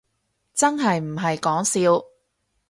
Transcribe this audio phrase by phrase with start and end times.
[0.55, 2.03] 真係唔係講笑